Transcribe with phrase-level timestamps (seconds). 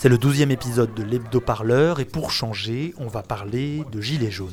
[0.00, 4.48] C'est le douzième épisode de l'hebdo-parleur et pour changer, on va parler de Gilets jaunes.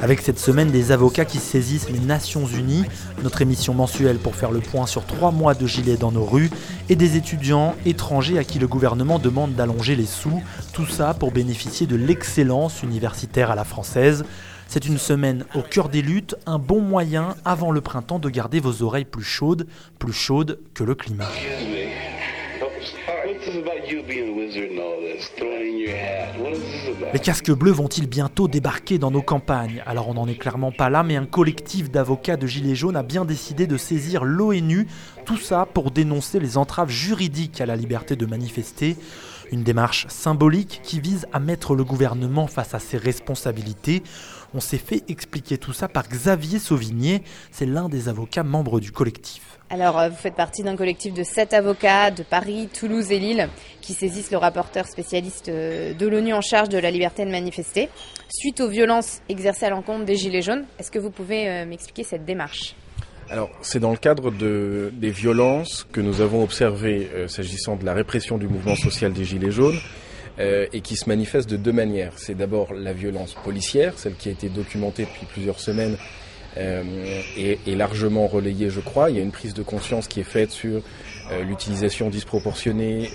[0.00, 2.86] Avec cette semaine des avocats qui saisissent les Nations Unies,
[3.22, 6.48] notre émission mensuelle pour faire le point sur trois mois de gilets dans nos rues,
[6.88, 11.32] et des étudiants étrangers à qui le gouvernement demande d'allonger les sous, tout ça pour
[11.32, 14.24] bénéficier de l'excellence universitaire à la française.
[14.68, 18.58] C'est une semaine au cœur des luttes, un bon moyen avant le printemps de garder
[18.58, 19.66] vos oreilles plus chaudes,
[19.98, 21.28] plus chaudes que le climat.
[27.12, 29.82] Les casques bleus vont-ils bientôt débarquer dans nos campagnes?
[29.86, 33.02] Alors on n'en est clairement pas là, mais un collectif d'avocats de Gilets jaunes a
[33.02, 34.86] bien décidé de saisir l'ONU,
[35.24, 38.96] tout ça pour dénoncer les entraves juridiques à la liberté de manifester.
[39.52, 44.02] Une démarche symbolique qui vise à mettre le gouvernement face à ses responsabilités.
[44.52, 48.90] On s'est fait expliquer tout ça par Xavier Sauvigné, c'est l'un des avocats membres du
[48.90, 49.42] collectif.
[49.72, 53.48] Alors, euh, vous faites partie d'un collectif de sept avocats de Paris, Toulouse et Lille
[53.80, 57.88] qui saisissent le rapporteur spécialiste euh, de l'ONU en charge de la liberté de manifester
[58.28, 60.64] suite aux violences exercées à l'encontre des Gilets jaunes.
[60.80, 62.74] Est-ce que vous pouvez euh, m'expliquer cette démarche?
[63.28, 67.94] Alors, c'est dans le cadre de, des violences que nous avons observées s'agissant de la
[67.94, 69.78] répression du mouvement social des Gilets jaunes
[70.40, 72.14] euh, et qui se manifestent de deux manières.
[72.16, 75.98] C'est d'abord la violence policière, celle qui a été documentée depuis plusieurs semaines
[76.56, 76.82] euh,
[77.36, 79.10] et, largement relayée, je crois.
[79.10, 80.80] Il y a une prise de conscience qui est faite sur
[81.30, 83.10] euh, l'utilisation disproportionnée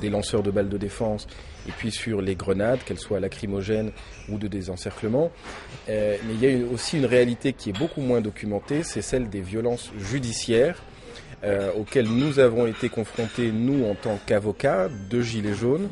[0.00, 1.26] des lanceurs de balles de défense
[1.68, 3.90] et puis sur les grenades, qu'elles soient lacrymogènes
[4.28, 5.32] ou de désencerclement.
[5.88, 9.40] Mais il y a aussi une réalité qui est beaucoup moins documentée, c'est celle des
[9.40, 10.80] violences judiciaires
[11.76, 15.88] auxquelles nous avons été confrontés, nous, en tant qu'avocats de Gilets jaunes,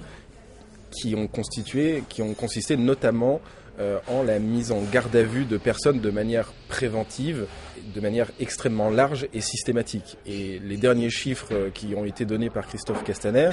[0.90, 3.40] qui ont constitué, qui ont consisté notamment
[3.78, 7.46] euh, en la mise en garde à vue de personnes de manière préventive,
[7.94, 10.16] de manière extrêmement large et systématique.
[10.26, 13.50] Et les derniers chiffres qui ont été donnés par Christophe Castaner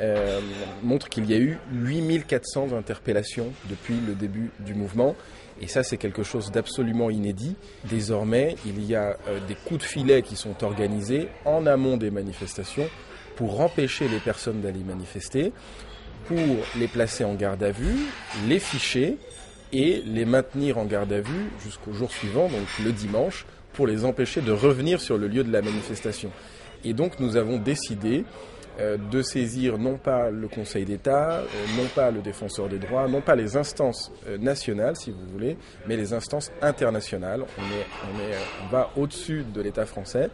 [0.00, 0.40] euh,
[0.82, 5.14] montre qu'il y a eu 8400 interpellations depuis le début du mouvement.
[5.60, 7.54] Et ça, c'est quelque chose d'absolument inédit.
[7.84, 12.10] Désormais, il y a euh, des coups de filet qui sont organisés en amont des
[12.10, 12.88] manifestations
[13.36, 15.52] pour empêcher les personnes d'aller manifester,
[16.26, 16.38] pour
[16.78, 17.96] les placer en garde à vue,
[18.48, 19.16] les ficher
[19.72, 24.04] et les maintenir en garde à vue jusqu'au jour suivant, donc le dimanche, pour les
[24.04, 26.30] empêcher de revenir sur le lieu de la manifestation.
[26.84, 28.24] Et donc nous avons décidé
[28.78, 31.44] euh, de saisir non pas le Conseil d'État, euh,
[31.76, 35.56] non pas le défenseur des droits, non pas les instances euh, nationales, si vous voulez,
[35.86, 37.44] mais les instances internationales.
[37.58, 40.30] On, est, on, est, on va au-dessus de l'État français,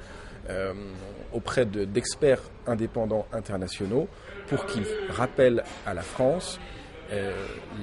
[1.33, 4.09] auprès d'experts indépendants internationaux,
[4.49, 6.59] pour qu'ils rappellent à la France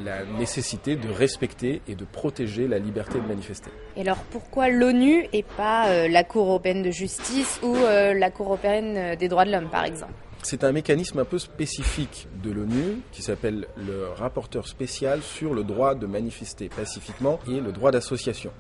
[0.03, 3.72] la nécessité de respecter et de protéger la liberté de manifester.
[3.96, 9.16] Et alors pourquoi l'ONU et pas la Cour européenne de justice ou la Cour européenne
[9.16, 10.13] des droits de l'homme par exemple?
[10.46, 15.63] C'est un mécanisme un peu spécifique de l'ONU qui s'appelle le rapporteur spécial sur le
[15.63, 18.52] droit de manifester pacifiquement et le droit d'association.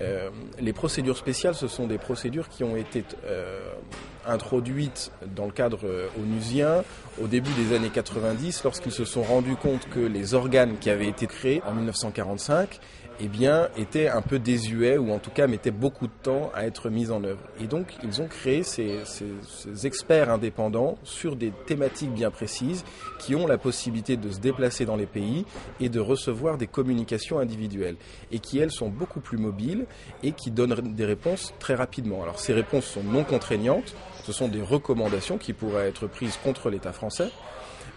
[0.00, 0.30] Euh,
[0.60, 3.60] les procédures spéciales, ce sont des procédures qui ont été euh,
[4.26, 6.84] introduites dans le cadre euh, onusien
[7.22, 11.08] au début des années 90 lorsqu'ils se sont rendus compte que les organes qui avaient
[11.08, 12.78] été créés en 1945
[13.20, 16.66] eh bien, étaient un peu désuets ou en tout cas mettaient beaucoup de temps à
[16.66, 17.40] être mis en œuvre.
[17.60, 22.84] Et donc, ils ont créé ces, ces, experts indépendants sur des thématiques bien précises
[23.18, 25.44] qui ont la possibilité de se déplacer dans les pays
[25.80, 27.96] et de recevoir des communications individuelles
[28.32, 29.86] et qui, elles, sont beaucoup plus mobiles
[30.22, 32.22] et qui donnent des réponses très rapidement.
[32.22, 33.94] Alors, ces réponses sont non contraignantes,
[34.24, 37.30] ce sont des recommandations qui pourraient être prises contre l'État français.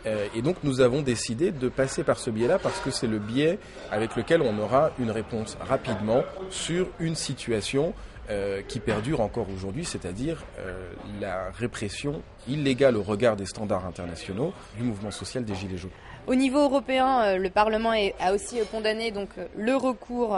[0.06, 3.19] Euh, et donc nous avons décidé de passer par ce biais-là parce que c'est le
[3.19, 3.60] biais
[3.92, 7.94] avec lequel on aura une réponse rapidement sur une situation
[8.30, 14.54] euh, qui perdure encore aujourd'hui, c'est-à-dire euh, la répression illégale au regard des standards internationaux
[14.78, 15.92] du mouvement social des Gilets jaunes.
[16.28, 20.38] Au niveau européen, le Parlement a aussi condamné donc le recours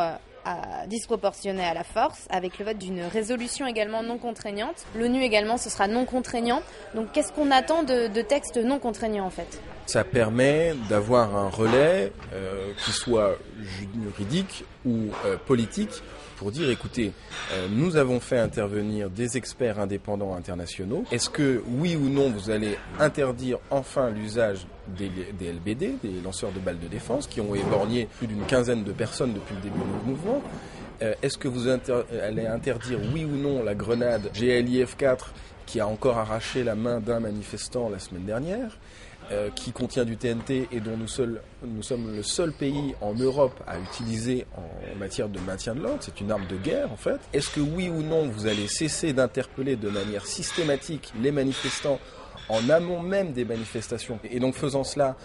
[0.88, 4.86] disproportionné à la force, avec le vote d'une résolution également non contraignante.
[4.96, 6.62] L'ONU également, ce sera non contraignant.
[6.96, 9.62] Donc qu'est-ce qu'on attend de, de, textes non contraignants en fait?
[9.86, 13.36] Ça permet d'avoir un relais euh, qui soit
[13.94, 16.02] juridique ou euh, politique
[16.42, 17.12] pour dire, écoutez,
[17.54, 21.04] euh, nous avons fait intervenir des experts indépendants internationaux.
[21.12, 26.60] Est-ce que, oui ou non, vous allez interdire enfin l'usage des, LBD, des lanceurs de
[26.60, 30.10] balles de défense, qui ont éborgné plus d'une quinzaine de personnes depuis le début du
[30.10, 30.42] mouvement?
[31.04, 35.36] Euh, Est-ce que vous allez interdire, oui ou non, la grenade GLIF 4
[35.68, 38.80] qui a encore arraché la main d'un manifestant la semaine dernière?
[39.32, 41.08] Euh, qui contient du TNT et dont nous,
[41.66, 46.00] nous, sommes le seul pays en Europe à utiliser en matière de maintien de l'ordre.
[46.02, 47.20] C'est une arme de guerre en fait.
[47.34, 52.00] Est-ce que oui ou non vous allez cesser d'interpeller de manière systématique les manifestants
[52.52, 54.20] en amont même des manifestations.
[54.30, 55.16] Et donc faisant cela,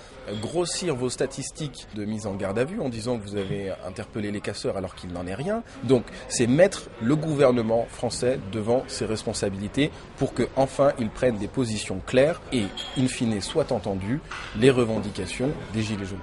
[0.41, 4.31] grossir vos statistiques de mise en garde à vue en disant que vous avez interpellé
[4.31, 5.63] les casseurs alors qu'il n'en est rien.
[5.85, 11.49] Donc c'est mettre le gouvernement français devant ses responsabilités pour que enfin il prenne des
[11.49, 12.65] positions claires et
[12.97, 14.21] in fine soient entendues
[14.57, 16.19] les revendications des Gilets jaunes.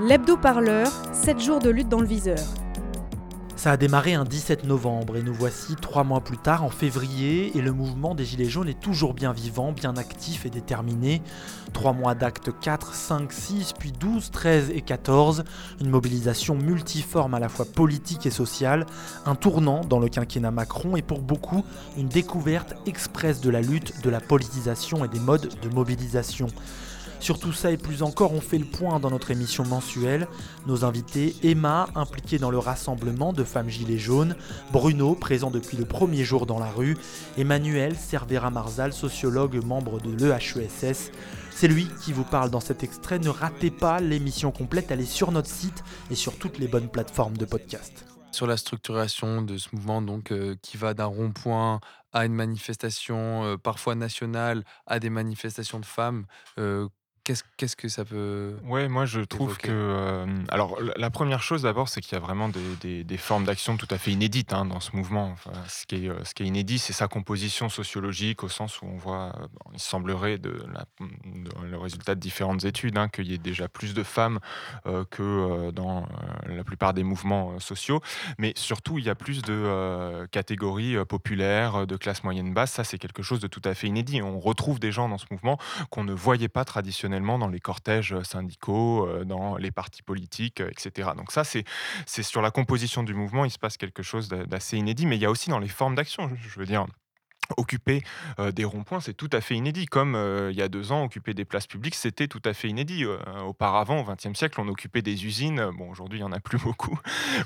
[0.00, 2.38] L'hebdo-parleur, 7 jours de lutte dans le viseur.
[3.56, 7.56] Ça a démarré un 17 novembre et nous voici trois mois plus tard en février
[7.56, 11.22] et le mouvement des Gilets jaunes est toujours bien vivant, bien actif et déterminé.
[11.72, 15.44] Trois mois d'actes 4, 5, 6, puis 12, 13 et 14,
[15.80, 18.84] une mobilisation multiforme à la fois politique et sociale,
[19.24, 21.64] un tournant dans le quinquennat Macron et pour beaucoup
[21.96, 26.48] une découverte expresse de la lutte, de la politisation et des modes de mobilisation.
[27.20, 30.28] Sur tout ça et plus encore, on fait le point dans notre émission mensuelle.
[30.66, 34.36] Nos invités, Emma, impliquée dans le rassemblement de femmes gilets jaunes,
[34.72, 36.96] Bruno, présent depuis le premier jour dans la rue,
[37.36, 41.10] Emmanuel Cervera Marzal, sociologue, membre de l'EHESS.
[41.50, 43.18] C'est lui qui vous parle dans cet extrait.
[43.18, 46.88] Ne ratez pas l'émission complète, elle est sur notre site et sur toutes les bonnes
[46.88, 48.04] plateformes de podcast.
[48.30, 51.80] Sur la structuration de ce mouvement, donc euh, qui va d'un rond-point
[52.12, 56.26] à une manifestation, euh, parfois nationale, à des manifestations de femmes,
[56.58, 56.88] euh,
[57.56, 58.56] Qu'est-ce que ça peut.
[58.66, 59.72] Ouais, moi je trouve que.
[59.72, 63.76] Euh, alors, la première chose d'abord, c'est qu'il y a vraiment des, des, formes d'action
[63.76, 65.34] tout à fait inédites hein, dans ce mouvement.
[65.66, 68.86] ce, qui est, euh, ce qui est inédit, c'est sa composition sociologique, au sens où
[68.86, 70.64] on voit, euh, il semblerait, de,
[71.68, 74.38] le résultat de différentes études, hein, qu'il y ait déjà plus de femmes
[75.10, 76.06] que dans
[76.46, 78.00] la plupart des mouvements sociaux.
[78.38, 82.72] Mais surtout, il y a plus de catégories populaires, de classe moyenne basse.
[82.72, 84.22] Ça, c'est quelque chose de tout à fait inédit.
[84.22, 85.58] On retrouve des gens dans ce mouvement
[85.90, 90.60] qu'on ne voyait pas traditionnellement dans les cortèges euh, syndicaux, euh, dans les partis politiques,
[90.60, 91.10] euh, etc.
[91.16, 91.64] Donc ça, c'est
[92.22, 95.26] sur la composition du mouvement, il se passe quelque chose d'assez inédit, mais il y
[95.26, 96.86] a aussi dans les formes d'action, je veux dire.
[97.56, 98.02] Occuper
[98.52, 99.86] des ronds-points, c'est tout à fait inédit.
[99.86, 100.16] Comme
[100.50, 103.04] il y a deux ans, occuper des places publiques, c'était tout à fait inédit.
[103.44, 106.58] auparavant, au XXe siècle, on occupait des usines, bon, aujourd'hui, il n'y en a plus
[106.62, 106.98] beaucoup,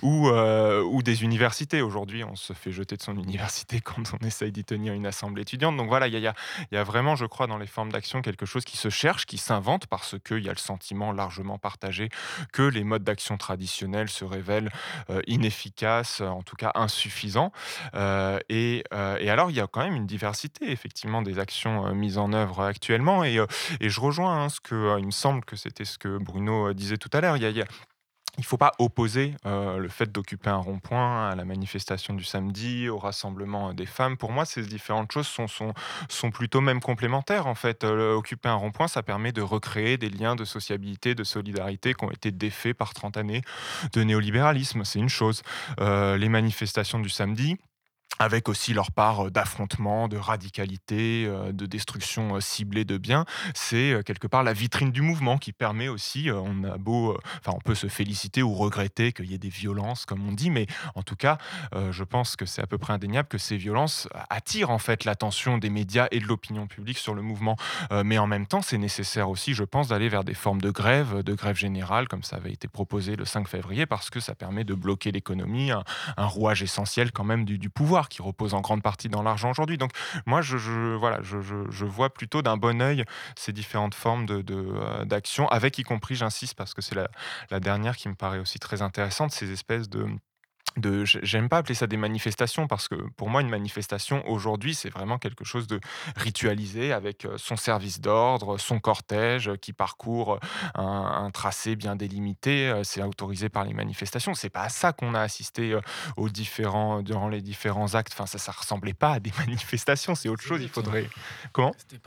[0.02, 1.82] ou, ou des universités.
[1.82, 5.42] Aujourd'hui, on se fait jeter de son université quand on essaye d'y tenir une assemblée
[5.42, 5.76] étudiante.
[5.76, 6.34] Donc voilà, il y a,
[6.72, 9.38] y a, vraiment, je crois, dans les formes d'action, quelque chose qui se cherche, qui
[9.38, 12.08] s'invente, parce qu'il y a le sentiment largement partagé
[12.52, 14.70] que les modes d'action traditionnels se révèlent
[15.26, 17.52] inefficaces, en tout cas insuffisants.
[18.48, 22.32] et, et alors, il y a quand même une diversité effectivement des actions mises en
[22.32, 23.24] œuvre actuellement.
[23.24, 23.38] Et,
[23.80, 27.10] je rejoins hein, ce que il me semble que c'était ce que Bruno disait tout
[27.12, 27.36] à l'heure.
[27.36, 32.88] Il ne faut pas opposer le fait d'occuper un rond-point à la manifestation du samedi,
[32.88, 34.16] au rassemblement des femmes.
[34.16, 37.46] Pour moi, ces différentes choses sont plutôt même complémentaires.
[37.46, 41.92] En fait, occuper un rond-point, ça permet de recréer des liens de sociabilité, de solidarité
[41.94, 43.42] qui ont été défaits par 30 années
[43.92, 44.84] de néolibéralisme.
[44.84, 45.42] C'est une chose.
[45.78, 47.58] les manifestations du samedi,
[48.18, 53.24] avec aussi leur part euh, d'affrontement, de radicalité, euh, de destruction euh, ciblée de biens.
[53.54, 57.60] C'est quelque part la vitrine du mouvement qui permet aussi, on a beau, enfin on
[57.60, 61.02] peut se féliciter ou regretter qu'il y ait des violences, comme on dit, mais en
[61.02, 61.38] tout cas,
[61.90, 65.58] je pense que c'est à peu près indéniable que ces violences attirent en fait l'attention
[65.58, 67.56] des médias et de l'opinion publique sur le mouvement.
[68.04, 71.22] mais en même temps, c'est nécessaire aussi, je pense, d'aller vers des formes de grève,
[71.22, 74.64] de grève générale, comme ça avait été proposé le 5 février, parce que ça permet
[74.64, 75.84] de bloquer l'économie, un,
[76.26, 79.78] rouage essentiel quand même du, du pouvoir qui repose en grande partie dans l'argent aujourd'hui.
[79.78, 79.92] Donc
[80.26, 83.04] moi, je, je, vois plutôt d'un bon oeil
[83.36, 86.96] ces différentes formes de, d'action, avec y compris, j'insiste, parce que c'est
[87.50, 90.06] la dernière qui me paraît aussi très intéressante, ces espèces de
[90.76, 94.90] de j'aime pas appeler ça des manifestations parce que pour moi une manifestation aujourd'hui c'est
[94.90, 95.80] vraiment quelque chose de
[96.16, 100.38] ritualisé avec euh, son service d'ordre son cortège euh, qui parcourt euh,
[100.80, 104.34] un, tracé bien délimité c'est autorisé par les manifestations.
[104.34, 105.78] C'est pas à ça qu'on a assisté
[106.16, 108.12] aux différents durant les différents actes.
[108.12, 111.08] Enfin ça ça ressemblait pas à des manifestations c'est autre chose il faudrait
[111.52, 111.72] comment?
[111.76, 112.00] c'était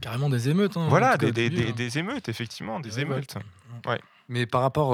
[0.00, 3.36] carrément des émeutes hein, voilà des, des, des, émeutes effectivement des émeutes.
[3.86, 4.90] Ouais mais par rapport,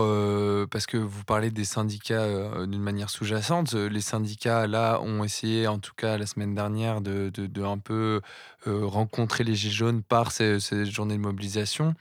[0.69, 2.27] parce que vous parlez des syndicats
[2.67, 7.31] d'une manière sous-jacente, les syndicats là ont essayé, en tout cas la semaine dernière, de,
[7.31, 8.21] de, un peu
[8.67, 11.95] rencontrer les Gilets jaunes par ces, journées de mobilisation.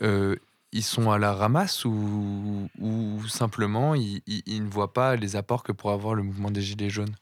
[0.00, 5.62] ils sont à la ramasse ou, ou simplement ils, ils, ne voient pas les apports
[5.62, 7.14] que pourrait avoir le mouvement des Gilets jaunes?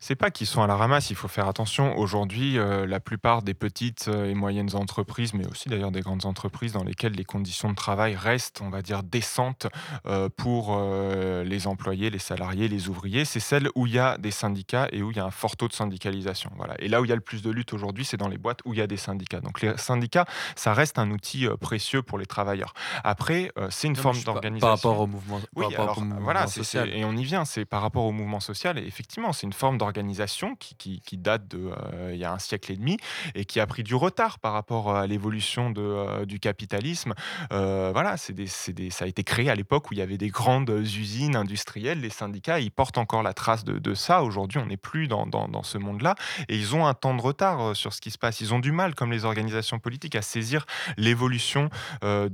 [0.00, 1.96] C'est pas qu'ils sont à la ramasse, il faut faire attention.
[1.98, 6.26] Aujourd'hui, euh, la plupart des petites euh, et moyennes entreprises, mais aussi d'ailleurs des grandes
[6.26, 9.66] entreprises dans lesquelles les conditions de travail restent, on va dire, décentes
[10.06, 14.30] euh, pour les employés, les salariés, les ouvriers, c'est celles où il y a des
[14.30, 16.50] syndicats et où il y a un fort taux de syndicalisation.
[16.56, 16.74] Voilà.
[16.78, 18.60] Et là où il y a le plus de lutte aujourd'hui, c'est dans les boîtes
[18.64, 19.40] où il y a des syndicats.
[19.40, 22.74] Donc les syndicats, ça reste un outil précieux pour les travailleurs.
[23.04, 24.66] Après, c'est une forme d'organisation.
[24.66, 26.88] Par rapport au mouvement, oui, alors, voilà, social.
[26.88, 28.78] et on y vient, c'est par rapport au mouvement social.
[28.78, 32.38] Et effectivement, c'est une forme d'organisation organisation qui, date de euh, il y a un
[32.38, 32.98] siècle et demi
[33.34, 37.14] et qui a pris du retard par rapport à l'évolution de, euh, du capitalisme.
[37.52, 40.18] Euh, voilà, c'est des, des, ça a été créé à l'époque où il y avait
[40.18, 42.00] des grandes usines industrielles.
[42.00, 44.22] Les syndicats, ils portent encore la trace de, de ça.
[44.22, 46.14] Aujourd'hui, on n'est plus dans, dans, dans ce monde-là
[46.48, 48.40] et ils ont un temps de retard sur ce qui se passe.
[48.40, 50.66] Ils ont du mal, comme les organisations politiques, à saisir
[50.96, 51.70] l'évolution
[52.02, 52.28] de,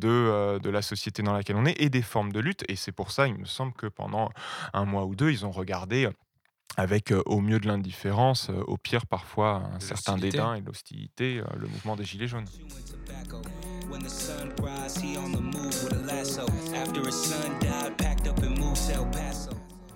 [0.58, 2.64] de la société dans laquelle on est et des formes de lutte.
[2.68, 4.30] Et c'est pour ça, il me semble que pendant
[4.72, 6.08] un mois ou deux, ils ont regardé
[6.76, 11.96] avec au mieux de l'indifférence, au pire parfois un certain dédain et l'hostilité, le mouvement
[11.96, 12.46] des Gilets jaunes.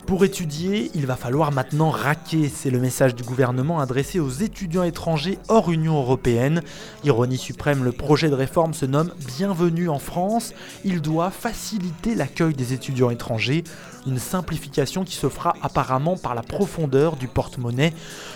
[0.06, 2.48] Pour étudier, il va falloir maintenant raquer.
[2.48, 6.62] C'est le message du gouvernement adressé aux étudiants étrangers hors Union européenne.
[7.02, 10.54] Ironie suprême, le projet de réforme se nomme Bienvenue en France.
[10.84, 13.64] Il doit faciliter l'accueil des étudiants étrangers.
[14.06, 17.92] Une simplification qui se fera apparemment par la profondeur du porte-monnaie.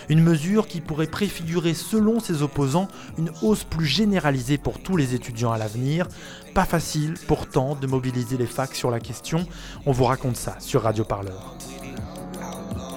[0.09, 5.15] Une mesure qui pourrait préfigurer, selon ses opposants, une hausse plus généralisée pour tous les
[5.15, 6.09] étudiants à l'avenir.
[6.53, 9.45] Pas facile pourtant de mobiliser les facs sur la question.
[9.85, 11.55] On vous raconte ça sur Radio Parleur.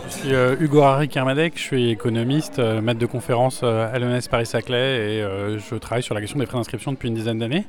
[0.06, 3.98] Je suis euh, Hugo Harry Kermadec, je suis économiste, euh, maître de conférence euh, à
[3.98, 7.64] l'ENS Paris-Saclay et je travaille sur la question des frais d'inscription depuis une dizaine d'années.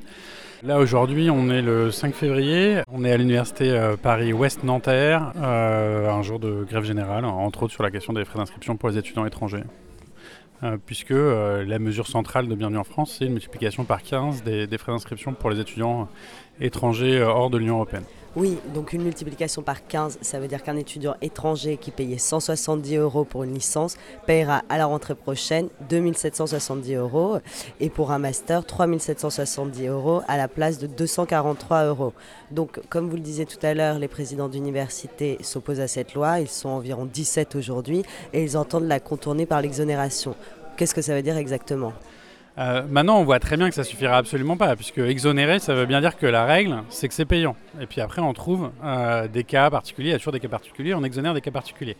[0.63, 6.39] Là aujourd'hui on est le 5 février, on est à l'université Paris-Ouest Nanterre, un jour
[6.39, 9.63] de grève générale, entre autres sur la question des frais d'inscription pour les étudiants étrangers.
[10.85, 14.91] Puisque la mesure centrale de Bienvenue en France, c'est une multiplication par 15 des frais
[14.91, 16.07] d'inscription pour les étudiants
[16.59, 18.03] étrangers hors de l'Union européenne.
[18.37, 22.97] Oui, donc une multiplication par 15, ça veut dire qu'un étudiant étranger qui payait 170
[22.97, 23.95] euros pour une licence
[24.25, 27.37] payera à la rentrée prochaine 2770 euros
[27.79, 32.11] et pour un master 3770 euros à la place de 243 euros.
[32.51, 36.41] Donc comme vous le disiez tout à l'heure, les présidents d'université s'opposent à cette loi,
[36.41, 40.35] ils sont environ 17 aujourd'hui et ils entendent la contourner par l'exonération.
[40.75, 41.93] Qu'est-ce que ça veut dire exactement?
[42.57, 45.85] Euh, maintenant, on voit très bien que ça suffira absolument pas, puisque exonérer, ça veut
[45.85, 47.55] bien dire que la règle, c'est que c'est payant.
[47.81, 50.47] Et puis après, on trouve euh, des cas particuliers, il y a toujours des cas
[50.47, 51.97] particuliers, on exonère des cas particuliers.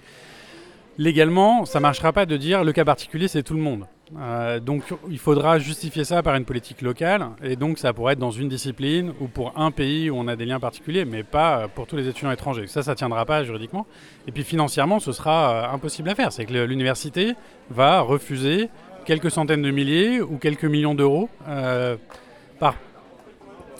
[0.97, 3.85] Légalement, ça ne marchera pas de dire le cas particulier, c'est tout le monde.
[4.17, 8.19] Euh, donc il faudra justifier ça par une politique locale, et donc ça pourrait être
[8.19, 11.67] dans une discipline ou pour un pays où on a des liens particuliers, mais pas
[11.67, 12.67] pour tous les étudiants étrangers.
[12.67, 13.87] Ça, ça ne tiendra pas juridiquement.
[14.25, 16.31] Et puis financièrement, ce sera impossible à faire.
[16.31, 17.33] C'est que l'université
[17.69, 18.69] va refuser
[19.05, 21.95] quelques centaines de milliers ou quelques millions d'euros euh,
[22.59, 22.75] par,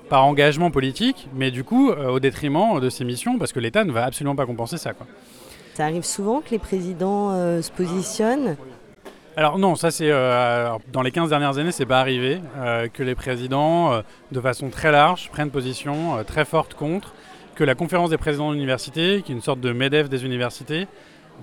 [0.10, 3.84] par engagement politique, mais du coup euh, au détriment de ses missions, parce que l'État
[3.84, 4.94] ne va absolument pas compenser ça.
[4.94, 5.08] Quoi.
[5.74, 8.56] Ça arrive souvent que les présidents euh, se positionnent?
[9.36, 10.10] Alors non, ça c'est
[10.94, 12.40] dans les 15 dernières années, c'est pas arrivé
[12.94, 14.02] que les présidents,
[14.32, 17.14] de façon très large, prennent position très forte contre,
[17.54, 20.88] que la conférence des présidents d'université, qui est une sorte de MEDEF des universités,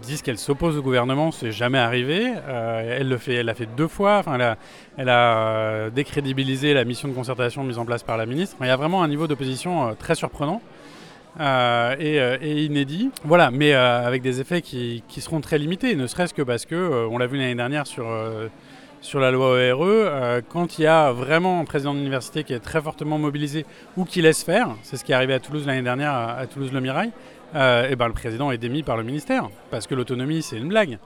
[0.00, 2.32] disent qu'elle s'oppose au gouvernement, c'est jamais arrivé.
[2.48, 4.18] Euh, elle le fait, elle l'a fait deux fois.
[4.18, 4.56] Enfin,
[4.96, 8.56] elle a, euh, décrédibilisé la mission de concertation mise en place par la ministre.
[8.60, 10.60] Il y a vraiment un niveau d'opposition euh, très surprenant
[11.38, 13.10] et, inédit.
[13.24, 17.16] Voilà, mais avec des effets qui, seront très limités, ne serait-ce que parce que on
[17.16, 18.06] l'a vu l'année dernière sur
[19.00, 22.80] sur la loi ORE, quand il y a vraiment un président d'université qui est très
[22.80, 23.64] fortement mobilisé
[23.96, 26.46] ou qui laisse faire, c'est ce qui est arrivé à Toulouse l'année dernière à, à
[26.46, 27.10] Toulouse-le-Mirail,
[27.54, 30.68] euh, eh ben, le président est démis par le ministère, parce que l'autonomie, c'est une
[30.68, 30.98] blague.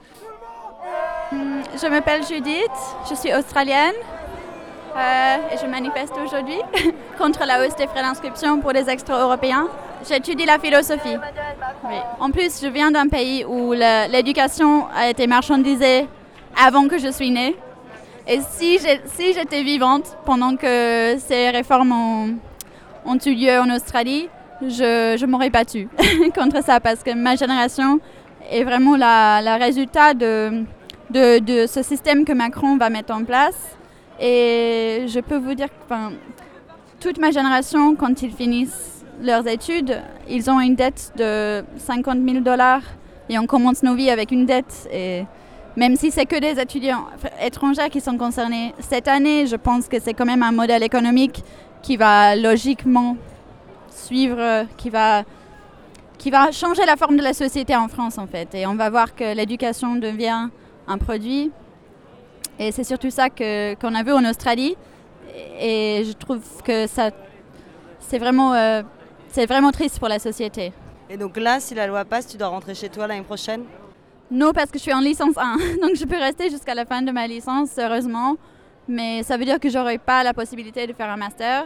[1.31, 2.71] Je m'appelle Judith,
[3.09, 3.95] je suis australienne
[4.95, 6.59] euh, et je manifeste aujourd'hui
[7.17, 9.67] contre la hausse des frais d'inscription pour les extra-européens.
[10.07, 11.17] J'étudie la philosophie.
[12.19, 16.07] En plus, je viens d'un pays où l'éducation a été marchandisée
[16.55, 17.55] avant que je suis née.
[18.27, 18.79] Et si
[19.33, 22.35] j'étais vivante pendant que ces réformes ont,
[23.05, 24.29] ont eu lieu en Australie,
[24.61, 25.87] je m'aurais pas tué
[26.35, 27.99] contre ça parce que ma génération
[28.49, 30.63] est vraiment le résultat de,
[31.09, 33.77] de, ce système que Macron va mettre en place.
[34.19, 35.95] Et je peux vous dire que
[36.99, 42.39] toute ma génération, quand ils finissent leurs études, ils ont une dette de 50 000
[42.39, 42.81] dollars
[43.29, 44.87] et on commence nos vies avec une dette.
[44.91, 45.23] Et
[45.75, 47.05] même si c'est que des étudiants
[47.43, 51.43] étrangers qui sont concernés cette année, je pense que c'est quand même un modèle économique
[51.83, 53.15] qui va logiquement
[53.97, 55.23] suivre, qui va,
[56.17, 58.53] qui va changer la forme de la société en France en fait.
[58.55, 60.49] Et on va voir que l'éducation devient
[60.87, 61.51] un produit.
[62.59, 64.75] Et c'est surtout ça que, qu'on a vu en Australie.
[65.59, 67.11] Et je trouve que ça,
[67.99, 68.81] c'est vraiment, euh,
[69.29, 70.73] c'est vraiment triste pour la société.
[71.09, 73.63] Et donc là, si la loi passe, tu dois rentrer chez toi l'année prochaine?
[74.29, 75.57] Non, parce que je suis en licence 1.
[75.81, 78.35] Donc je peux rester jusqu'à la fin de ma licence, heureusement.
[78.87, 81.65] Mais ça veut dire que j'aurai pas la possibilité de faire un master.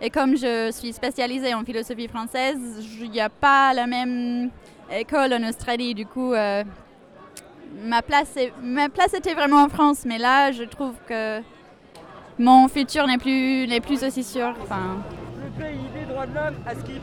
[0.00, 2.58] Et comme je suis spécialisée en philosophie française,
[3.00, 4.50] il n'y a pas la même
[4.92, 5.94] école en Australie.
[5.94, 6.64] Du coup, euh,
[7.82, 10.04] ma, place est, ma place était vraiment en France.
[10.04, 11.40] Mais là, je trouve que
[12.38, 14.54] mon futur n'est plus, n'est plus aussi sûr.
[14.62, 14.98] Enfin...
[15.42, 17.02] Le pays des droits de l'homme à Skip.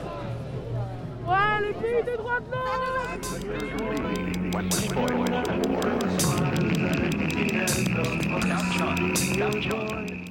[1.27, 2.61] Ouais, le pays des droits de l'homme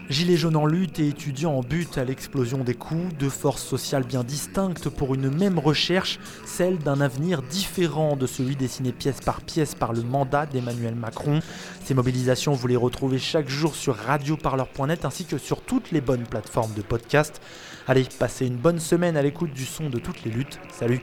[0.09, 4.05] Gilets jaunes en lutte et étudiants en but à l'explosion des coûts, deux forces sociales
[4.05, 9.41] bien distinctes pour une même recherche, celle d'un avenir différent de celui dessiné pièce par
[9.41, 11.41] pièce par le mandat d'Emmanuel Macron.
[11.85, 16.25] Ces mobilisations, vous les retrouvez chaque jour sur radioparleur.net ainsi que sur toutes les bonnes
[16.25, 17.41] plateformes de podcast.
[17.87, 20.59] Allez, passez une bonne semaine à l'écoute du son de toutes les luttes.
[20.73, 21.01] Salut